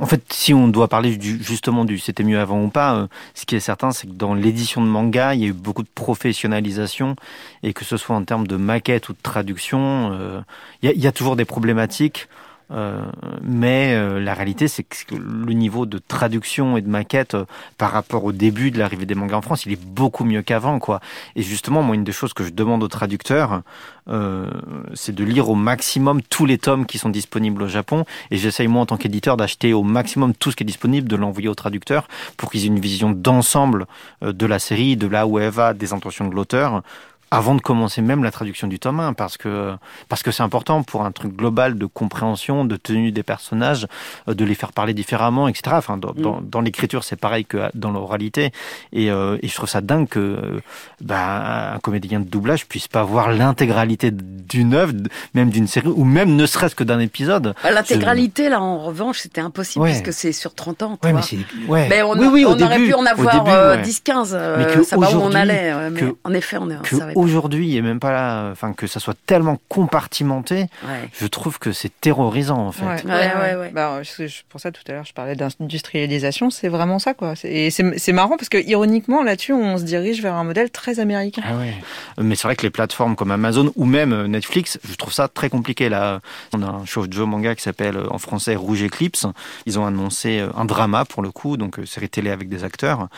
[0.00, 3.06] en fait, si on doit parler du, justement du c'était mieux avant ou pas, euh,
[3.34, 5.82] ce qui est certain, c'est que dans l'édition de manga, il y a eu beaucoup
[5.82, 7.16] de professionnalisation,
[7.62, 10.40] et que ce soit en termes de maquette ou de traduction, euh,
[10.82, 12.28] il y, a, il y a toujours des problématiques.
[12.70, 13.02] Euh,
[13.42, 17.44] mais euh, la réalité, c'est que le niveau de traduction et de maquette euh,
[17.78, 20.78] par rapport au début de l'arrivée des mangas en France, il est beaucoup mieux qu'avant,
[20.78, 21.00] quoi.
[21.34, 23.62] Et justement, moi, une des choses que je demande aux traducteurs,
[24.08, 24.50] euh,
[24.94, 28.04] c'est de lire au maximum tous les tomes qui sont disponibles au Japon.
[28.30, 31.16] Et j'essaye, moi, en tant qu'éditeur, d'acheter au maximum tout ce qui est disponible, de
[31.16, 33.86] l'envoyer aux traducteurs pour qu'ils aient une vision d'ensemble
[34.22, 36.82] de la série, de là où elle va, des intentions de l'auteur
[37.30, 39.74] avant de commencer même la traduction du tome 1 parce que
[40.08, 43.86] parce que c'est important pour un truc global de compréhension, de tenue des personnages,
[44.28, 45.76] euh, de les faire parler différemment, etc.
[45.76, 48.50] Enfin, dans, dans, dans l'écriture, c'est pareil que dans l'oralité.
[48.92, 50.60] Et, euh, et je trouve ça dingue que euh,
[51.00, 54.92] bah, un comédien de doublage puisse pas voir l'intégralité d'une œuvre,
[55.34, 57.54] même d'une série, ou même ne serait-ce que d'un épisode.
[57.62, 59.90] Bah, L'intégralité là en revanche c'était impossible Ouais.
[59.92, 60.98] puisque c'est sur 30 ans.
[61.04, 61.38] Ouais, mais c'est
[61.68, 61.86] ouais.
[61.88, 63.82] Mais on, oui, on aurait pu en avoir début, euh, ouais.
[63.82, 65.90] 10-15, euh, Mais que ça va où on allait.
[65.90, 66.76] mais que- en effet, on, est.
[67.18, 71.08] aujourd'hui et même pas là, enfin que ça soit tellement compartimenté, Ouais.
[71.12, 72.84] je trouve que c'est terrorisant en fait.
[72.84, 73.70] Ouais, Ouais, ouais, ouais.
[73.74, 74.00] Bah,
[74.48, 76.50] pour ça, tout à l'heure, je parlais d'industrialisation.
[76.50, 77.34] C'est vraiment ça, quoi.
[77.36, 81.00] C'est- Et c'est marrant parce que, ironiquement, là-dessus, on se dirige vers un modèle très
[81.00, 81.42] américain.
[81.44, 81.74] Ah ouais.
[82.20, 85.28] Mais c'est vrai que les plateformes comme Amazon ou même euh, Netflix, je trouve ça
[85.28, 86.20] très compliqué là.
[86.54, 89.26] On a un shoujo manga qui s'appelle euh, en français Rouge Eclipse.
[89.66, 93.08] Ils ont annoncé euh, un drama pour le coup, donc série télé avec des acteurs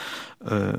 [0.50, 0.72] euh,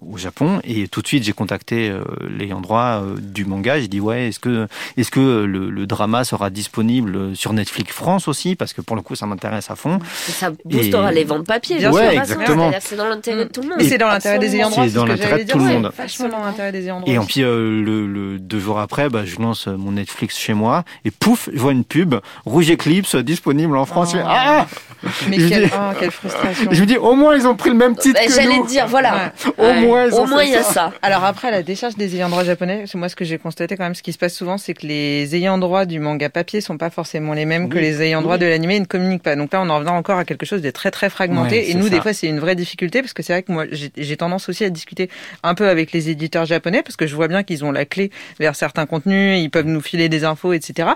[0.00, 0.60] au Japon.
[0.64, 3.80] Et tout de suite, j'ai contacté euh, l'ayant droit euh, du manga.
[3.80, 8.28] J'ai dit ouais, est-ce que est-ce que le, le drama sera disponible sur Netflix France
[8.28, 8.54] aussi?
[8.56, 9.98] Parce que pour le coup ça m'intéresse à fond.
[10.28, 11.78] Et ça boostera Et- les ventes papier.
[11.78, 12.70] Bien bien sûr, sûr, exactement.
[12.80, 13.78] C'est dans l'intérêt de tout le monde.
[13.80, 14.84] C'est dans l'intérêt des ayants droit.
[14.86, 15.84] C'est dans l'intérêt de tout le monde.
[15.86, 17.12] Ouais, Vachement dans l'intérêt des ayants droit.
[17.12, 20.54] Et en puis euh, le, le deux jours après, bah, je lance mon Netflix chez
[20.54, 24.12] moi et pouf, je vois une pub Rouge Eclipse disponible en France.
[24.12, 24.30] Je fais, Oh.
[24.30, 24.66] ah
[25.28, 26.70] Mais dis- oh, quelle frustration.
[26.72, 28.66] je me dis au moins ils ont pris le même titre Bah, que J'allais nous.
[28.66, 29.07] dire, voilà.
[29.56, 30.92] Au moins Au moins, il y a ça.
[31.02, 33.84] Alors après, la décharge des ayants droit japonais, c'est moi ce que j'ai constaté quand
[33.84, 36.78] même, ce qui se passe souvent, c'est que les ayants droit du manga papier sont
[36.78, 39.36] pas forcément les mêmes que Oui, les ayants droit de l'animé et ne communiquent pas.
[39.36, 41.56] Donc là, on en revient encore à quelque chose de très très fragmenté.
[41.56, 43.64] Ouais, et nous, des fois, c'est une vraie difficulté parce que c'est vrai que moi,
[43.72, 45.10] j'ai tendance aussi à discuter
[45.42, 48.10] un peu avec les éditeurs japonais parce que je vois bien qu'ils ont la clé
[48.38, 50.90] vers certains contenus, ils peuvent nous filer des infos, etc.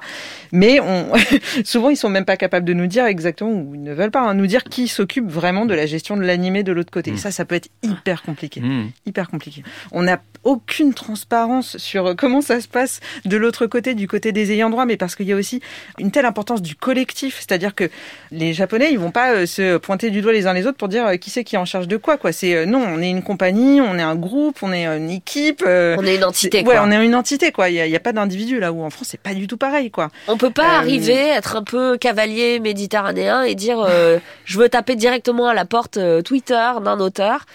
[0.53, 1.13] Mais on,
[1.65, 4.21] souvent, ils sont même pas capables de nous dire exactement, ou ils ne veulent pas
[4.21, 7.13] hein, nous dire qui s'occupe vraiment de la gestion de l'animé de l'autre côté.
[7.13, 7.17] Mm.
[7.17, 8.89] Ça, ça peut être hyper compliqué Hmm.
[9.07, 9.63] hyper compliqué.
[9.93, 14.33] On n'a aucune transparence sur euh, comment ça se passe de l'autre côté, du côté
[14.33, 15.61] des ayants droit, mais parce qu'il y a aussi
[15.99, 17.89] une telle importance du collectif, c'est-à-dire que
[18.33, 20.89] les Japonais, ils vont pas euh, se pointer du doigt les uns les autres pour
[20.89, 22.17] dire euh, qui c'est qui est en charge de quoi.
[22.17, 25.63] Quoi, c'est non, on est une compagnie, on est un groupe, on est une équipe.
[25.67, 26.75] euh, On est une entité, quoi.
[26.75, 27.69] Ouais, on est une entité, quoi.
[27.71, 30.11] Il y a, pas d'individu là où en France c'est pas du tout pareil, quoi.
[30.29, 34.69] On peut pas Euh, arriver, être un peu cavalier méditerranéen et dire euh, je veux
[34.69, 37.47] taper directement à la porte Twitter d'un auteur.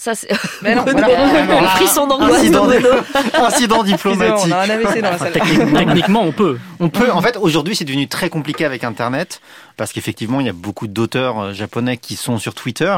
[0.00, 0.28] Ça, c'est.
[0.62, 1.60] Mais non, Bruno, voilà.
[1.60, 2.88] le frisson d'angoisse de Incident, Bruno.
[3.34, 4.46] incident diplomatique.
[4.48, 5.32] on a un AVC dans la salle.
[5.32, 6.56] Technique- Techniquement, on peut.
[6.78, 9.40] On peut, en fait, aujourd'hui, c'est devenu très compliqué avec Internet
[9.76, 12.96] parce qu'effectivement, il y a beaucoup d'auteurs euh, japonais qui sont sur Twitter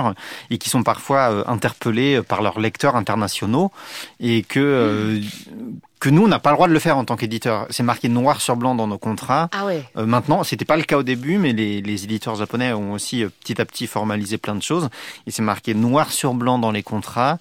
[0.50, 3.72] et qui sont parfois euh, interpellés par leurs lecteurs internationaux
[4.20, 5.20] et que euh,
[6.00, 7.66] que nous, on n'a pas le droit de le faire en tant qu'éditeur.
[7.70, 9.48] C'est marqué noir sur blanc dans nos contrats.
[9.52, 9.84] Ah ouais.
[9.96, 13.22] Euh, maintenant, c'était pas le cas au début, mais les, les éditeurs japonais ont aussi
[13.22, 14.88] euh, petit à petit formalisé plein de choses.
[15.26, 17.38] Et c'est marqué noir sur blanc dans les contrats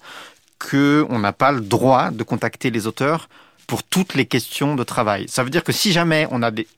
[0.58, 3.28] que on n'a pas le droit de contacter les auteurs
[3.66, 5.26] pour toutes les questions de travail.
[5.28, 6.68] Ça veut dire que si jamais on a des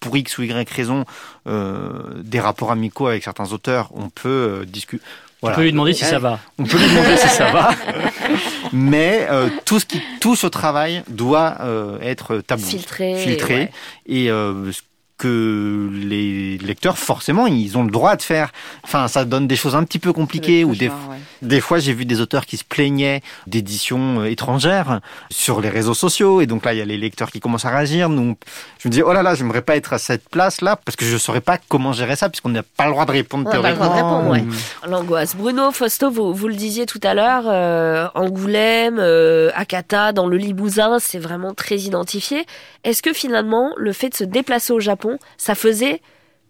[0.00, 1.04] pour X ou Y raison
[1.46, 5.04] euh, des rapports amicaux avec certains auteurs, on peut euh, discuter.
[5.42, 6.38] On peut lui demander si ça va.
[6.58, 7.70] On peut lui demander si ça va.
[8.72, 13.16] Mais euh, tout ce qui touche au travail doit euh, être tabou Filtré.
[13.16, 13.72] filtré ouais.
[14.06, 14.70] et euh,
[15.20, 18.52] que les lecteurs forcément ils ont le droit de faire
[18.84, 20.94] enfin ça donne des choses un petit peu compliquées ou des, ouais.
[21.42, 25.92] des fois j'ai vu des auteurs qui se plaignaient d'éditions euh, étrangères sur les réseaux
[25.92, 28.38] sociaux et donc là il y a les lecteurs qui commencent à réagir donc
[28.78, 31.04] je me dis oh là là j'aimerais pas être à cette place là parce que
[31.04, 33.60] je saurais pas comment gérer ça puisqu'on n'a pas le droit de répondre On n'a
[33.60, 34.88] pas le droit de théoriquement répondre, ouais.
[34.88, 35.36] L'angoisse.
[35.36, 40.36] Bruno, Fausto, vous, vous le disiez tout à l'heure, euh, Angoulême, euh, Akata, dans le
[40.36, 42.46] Limousin, c'est vraiment très identifié.
[42.84, 46.00] Est-ce que finalement, le fait de se déplacer au Japon, ça faisait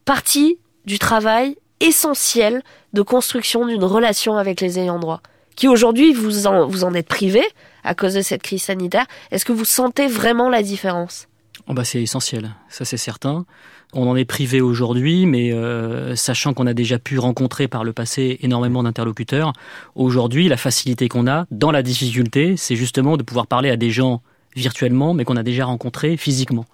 [0.04, 5.22] partie du travail essentiel de construction d'une relation avec les ayants droit
[5.56, 7.42] Qui aujourd'hui, vous en, vous en êtes privé
[7.84, 9.06] à cause de cette crise sanitaire.
[9.30, 11.26] Est-ce que vous sentez vraiment la différence?
[11.68, 13.44] Oh bah c'est essentiel, ça c'est certain.
[13.92, 17.92] On en est privé aujourd'hui, mais euh, sachant qu'on a déjà pu rencontrer par le
[17.92, 19.52] passé énormément d'interlocuteurs,
[19.94, 23.90] aujourd'hui la facilité qu'on a dans la difficulté, c'est justement de pouvoir parler à des
[23.90, 24.22] gens
[24.56, 26.66] virtuellement, mais qu'on a déjà rencontrés physiquement.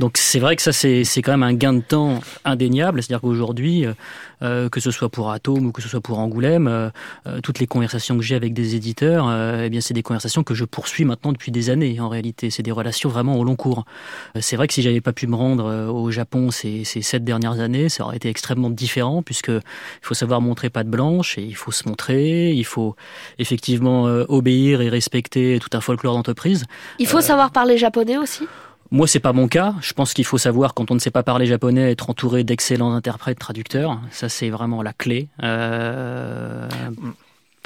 [0.00, 3.20] Donc c'est vrai que ça c'est c'est quand même un gain de temps indéniable, c'est-à-dire
[3.20, 3.94] qu'aujourd'hui, euh,
[4.42, 6.90] euh, que ce soit pour Atom ou que ce soit pour Angoulême, euh,
[7.26, 10.42] euh, toutes les conversations que j'ai avec des éditeurs, euh, eh bien c'est des conversations
[10.42, 11.98] que je poursuis maintenant depuis des années.
[12.00, 13.84] En réalité, c'est des relations vraiment au long cours.
[14.36, 17.24] Euh, C'est vrai que si j'avais pas pu me rendre au Japon ces, ces sept
[17.24, 19.62] dernières années, ça aurait été extrêmement différent puisque il
[20.02, 22.96] faut savoir montrer patte blanche et il faut se montrer, il faut
[23.38, 26.64] effectivement obéir et respecter tout un folklore d'entreprise.
[26.98, 28.44] Il faut savoir parler japonais aussi?
[28.90, 29.74] Moi, c'est pas mon cas.
[29.80, 32.92] Je pense qu'il faut savoir, quand on ne sait pas parler japonais, être entouré d'excellents
[32.94, 33.98] interprètes, traducteurs.
[34.10, 35.28] Ça, c'est vraiment la clé.
[35.42, 36.68] Euh,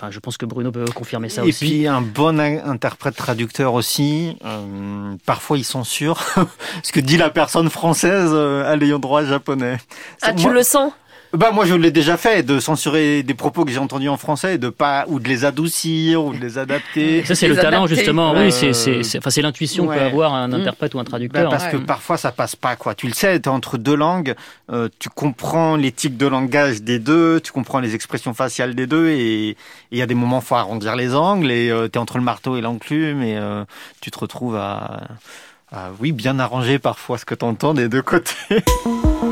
[0.03, 1.67] Enfin, je pense que Bruno peut confirmer ça et aussi.
[1.67, 4.35] puis un bon in- interprète traducteur aussi.
[4.47, 6.23] euh, parfois ils censurent
[6.83, 9.77] ce que dit la personne française euh, à l'ayant droit japonais.
[10.23, 10.91] Ah, tu moi, le sens?
[11.33, 14.59] Bah moi je l'ai déjà fait de censurer des propos que j'ai entendus en français
[14.59, 17.25] de pas ou de les adoucir ou de les adapter.
[17.25, 17.95] Ça, c'est les le talent, adapter.
[17.95, 18.35] justement.
[18.35, 19.95] Euh, Oui, c'est, c'est, c'est, enfin, c'est l'intuition ouais.
[19.95, 20.55] que peut avoir un Mm.
[20.55, 21.49] interprète ou un Bah, traducteur.
[21.51, 21.85] parce que Ouais.
[21.85, 22.97] parfois ça passe pas quoi.
[22.97, 24.35] Tu le sais, t'es entre deux langues,
[24.73, 29.11] euh, tu comprends l'éthique de langage des deux, tu comprends les expressions faciales des deux
[29.11, 29.57] et
[29.93, 32.57] il y a des moments faut arrondir les angles et euh, t'es entre le marteau
[32.57, 33.65] et l'enclume et euh,
[34.01, 35.03] tu te retrouves à,
[35.71, 38.35] à, oui bien arranger parfois ce que t'entends des deux côtés.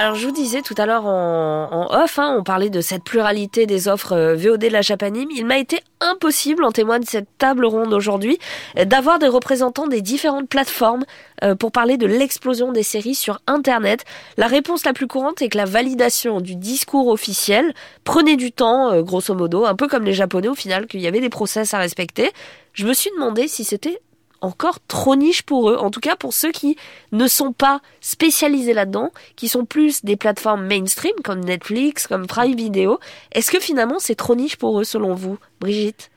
[0.00, 3.66] Alors je vous disais tout à l'heure en, off, hein, on parlait de cette pluralité
[3.66, 5.28] des offres euh, VOD de la Japanime.
[5.34, 8.38] Il m'a été impossible, en témoigne cette table ronde aujourd'hui,
[8.76, 11.04] d'avoir des représentants des différentes plateformes
[11.42, 14.04] euh, pour parler de l'explosion des séries sur Internet.
[14.36, 18.92] La réponse la plus courante est que la validation du discours officiel prenait du temps,
[18.92, 21.74] euh, grosso modo, un peu comme les Japonais au final, qu'il y avait des process
[21.74, 22.30] à respecter.
[22.72, 24.00] Je me suis demandé si c'était
[24.40, 26.76] encore trop niche pour eux, en tout cas pour ceux qui
[27.12, 32.54] ne sont pas spécialisés là-dedans, qui sont plus des plateformes mainstream comme Netflix, comme Prime
[32.54, 32.98] Video.
[33.32, 36.10] Est-ce que finalement c'est trop niche pour eux selon vous, Brigitte?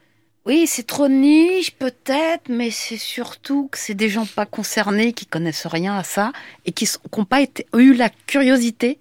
[0.44, 5.24] Oui, c'est trop niche peut-être, mais c'est surtout que c'est des gens pas concernés qui
[5.24, 6.32] connaissent rien à ça
[6.66, 8.98] et qui n'ont pas été, eu la curiosité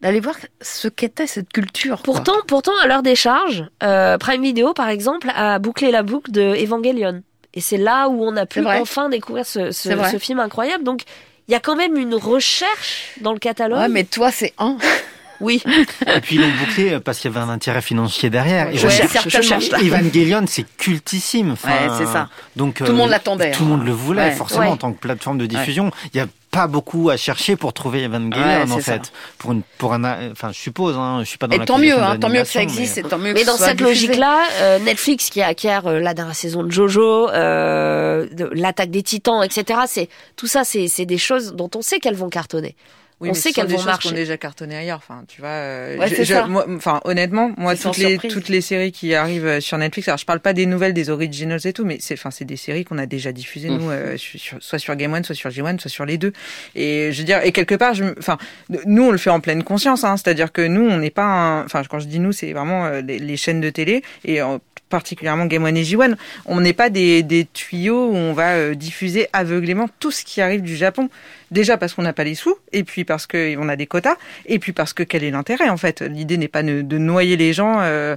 [0.00, 1.96] d'aller voir ce qu'était cette culture.
[1.96, 2.14] quoi.
[2.14, 6.30] Pourtant, pourtant à l'heure des charges, euh, Prime Video par exemple a bouclé la boucle
[6.30, 7.22] de Evangelion.
[7.54, 9.72] Et c'est là où on a pu enfin découvrir ce,
[10.20, 10.84] film incroyable.
[10.84, 11.02] Donc
[11.48, 13.78] il y a quand même une recherche dans le catalogue.
[13.80, 14.76] Ouais, mais toi, c'est un.
[15.42, 15.62] Oui,
[16.06, 18.66] Et puis ils l'ont bouclé euh, parce qu'il y avait un intérêt financier derrière.
[18.66, 19.78] Ouais, Et je Evan- cherche, je cherche, là.
[19.78, 21.52] Evangelion, c'est cultissime.
[21.52, 22.28] Enfin, Ouais, c'est ça.
[22.56, 23.76] Donc Tout le monde l'attendait, Tout le hein.
[23.78, 24.30] monde le voulait, Ouais.
[24.32, 24.68] forcément, Ouais.
[24.68, 25.90] en tant que plateforme de diffusion.
[26.12, 28.94] Il y a pas beaucoup à chercher pour trouver Evangelion, Ouais, en ça.
[28.94, 29.12] fait.
[29.38, 31.78] Pour une, pour un, enfin, je suppose, hein, je suis pas dans Et la tant
[31.78, 33.58] mieux, hein, tant mieux que ça existe, mais- et tant mieux mais que dans ce
[33.58, 38.50] soit cette logique-là, euh, Netflix qui acquiert euh, la dernière saison de Jojo, euh, de
[38.52, 39.80] l'attaque des Titans, etc.
[39.86, 42.74] C'est tout ça, c'est c'est des choses dont on sait qu'elles vont cartonner.
[43.20, 44.08] Oui, On mais sait qu'elles des vont choses marcher.
[44.08, 44.96] qui ont déjà cartonné ailleurs.
[44.96, 45.50] Enfin, tu vois.
[45.50, 48.32] euh, Ouais, je- je- moi, enfin, honnêtement, moi, toutes les surprise.
[48.32, 50.08] toutes les séries qui arrivent euh, sur Netflix.
[50.08, 52.56] Alors, je parle pas des nouvelles, des originals et tout, mais c'est, enfin, c'est des
[52.56, 53.76] séries qu'on a déjà diffusées Mmh.
[53.76, 56.32] nous, euh, sur- soit sur Game One, soit sur G1, soit sur les deux.
[56.74, 58.38] Et je veux dire, et quelque part, je, enfin,
[58.86, 60.02] nous, on le fait en pleine conscience.
[60.02, 62.86] Hein, c'est-à-dire que nous, on n'est pas, un- enfin, quand je dis nous, c'est vraiment
[62.86, 64.56] euh, les, les chaînes de télé et euh,
[64.88, 66.16] particulièrement Game One et J1.
[66.46, 70.62] On n'est pas des, des tuyaux où on va diffuser aveuglément tout ce qui arrive
[70.62, 71.08] du Japon.
[71.52, 74.14] Déjà parce qu'on n'a pas les sous, et puis parce qu'on a des quotas,
[74.46, 76.00] et puis parce que quel est l'intérêt en fait?
[76.02, 78.14] L'idée n'est pas de, de noyer les gens euh,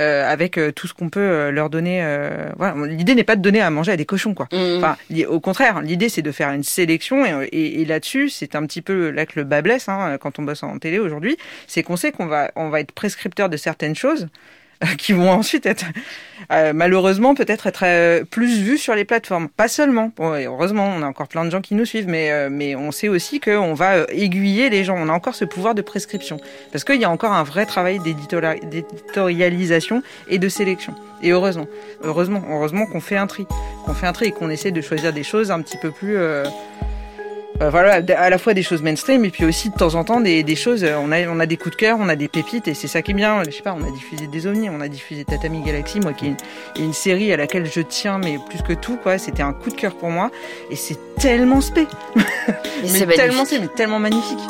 [0.00, 1.96] euh, avec euh, tout ce qu'on peut euh, leur donner.
[2.56, 2.74] voilà.
[2.86, 4.48] L'idée n'est pas de donner à manger à des cochons quoi.
[4.50, 4.78] Mmh.
[4.78, 4.96] Enfin,
[5.28, 8.82] au contraire, l'idée c'est de faire une sélection et, et- et là-dessus, c'est un petit
[8.82, 11.36] peu là que le bas blesse hein, quand on bosse en télé aujourd'hui,
[11.68, 14.26] c'est qu'on sait qu'on va on va être prescripteur de certaines choses
[14.98, 15.84] qui vont ensuite être
[16.50, 19.48] euh, malheureusement peut-être être euh, plus vues sur les plateformes.
[19.48, 20.12] Pas seulement.
[20.16, 22.74] Bon, et heureusement, on a encore plein de gens qui nous suivent, mais euh, mais
[22.74, 24.96] on sait aussi qu'on va aiguiller les gens.
[24.98, 26.38] On a encore ce pouvoir de prescription
[26.72, 30.94] parce qu'il y a encore un vrai travail d'éditorialisation et de sélection.
[31.22, 31.66] Et heureusement,
[32.02, 33.46] heureusement, heureusement qu'on fait un tri,
[33.86, 36.16] qu'on fait un tri et qu'on essaie de choisir des choses un petit peu plus
[37.60, 40.20] euh, voilà, à la fois des choses mainstream et puis aussi de temps en temps
[40.20, 40.82] des, des choses.
[40.84, 42.88] euh, On a, on a des coups de cœur, on a des pépites et c'est
[42.88, 43.42] ça qui est bien.
[43.44, 46.26] Je sais pas, on a diffusé des ovnis, on a diffusé Tatami Galaxy, moi qui
[46.26, 49.18] est une, une série à laquelle je tiens, mais plus que tout, quoi.
[49.18, 50.30] C'était un coup de cœur pour moi
[50.70, 51.86] et c'est tellement spé,
[52.16, 52.24] Mais
[52.82, 54.40] mais c'est tellement spé, mais tellement magnifique.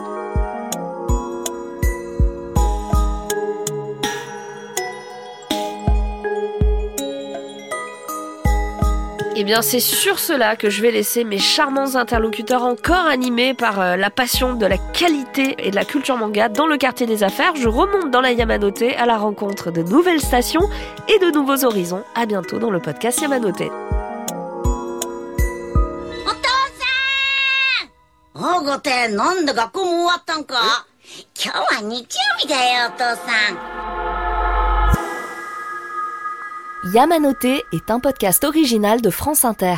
[9.35, 13.79] Eh bien, c'est sur cela que je vais laisser mes charmants interlocuteurs encore animés par
[13.79, 17.23] euh, la passion de la qualité et de la culture manga dans le quartier des
[17.23, 17.55] affaires.
[17.55, 20.67] Je remonte dans la Yamanote à la rencontre de nouvelles stations
[21.07, 22.03] et de nouveaux horizons.
[22.15, 23.69] À bientôt dans le podcast Yamanote.
[28.39, 30.85] おごて、なんで学校も終わったんか
[31.43, 32.05] 今日は日曜
[32.37, 33.80] 日だよ、お父さん。
[36.84, 39.76] Yamanote est un podcast original de France Inter.